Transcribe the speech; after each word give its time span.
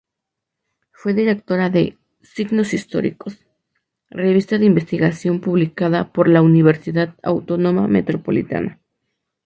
Fue 0.93 1.13
directora 1.13 1.69
de 1.69 1.95
"Signos 2.23 2.73
históricos", 2.73 3.37
revista 4.09 4.57
de 4.57 4.65
investigación 4.65 5.39
publicada 5.39 6.11
por 6.11 6.27
la 6.27 6.41
Universidad 6.41 7.13
Autónoma 7.21 7.87
Metropolitana. 7.87 8.79